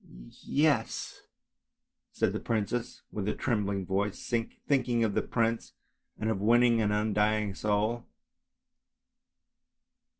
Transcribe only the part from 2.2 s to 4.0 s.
the little princess with a trembling